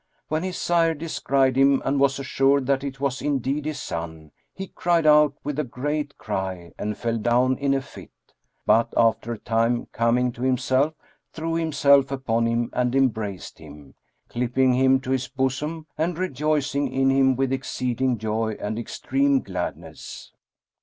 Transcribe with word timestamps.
When 0.29 0.41
his 0.41 0.57
sire 0.57 0.95
descried 0.95 1.55
him 1.55 1.79
and 1.85 1.99
was 1.99 2.17
assured 2.17 2.65
that 2.65 2.83
it 2.83 2.99
was 2.99 3.21
indeed 3.21 3.65
his 3.65 3.79
son, 3.79 4.31
he 4.51 4.65
cried 4.65 5.05
out 5.05 5.35
with 5.43 5.59
a 5.59 5.63
great 5.63 6.17
cry 6.17 6.71
and 6.79 6.97
fell 6.97 7.19
down 7.19 7.55
in 7.59 7.75
a 7.75 7.81
fit, 7.83 8.09
but 8.65 8.91
after 8.97 9.31
a 9.33 9.37
time 9.37 9.85
coming 9.91 10.31
to 10.31 10.41
himself, 10.41 10.95
threw 11.33 11.53
himself 11.53 12.11
upon 12.11 12.47
him 12.47 12.71
and 12.73 12.95
embraced 12.95 13.59
him, 13.59 13.93
clipping 14.27 14.73
him 14.73 14.99
to 15.01 15.11
his 15.11 15.27
bosom 15.27 15.85
and 15.99 16.17
rejoicing 16.17 16.91
in 16.91 17.11
him 17.11 17.35
with 17.35 17.53
exceeding 17.53 18.17
joy 18.17 18.57
and 18.59 18.79
extreme 18.79 19.39
gladness. 19.39 20.31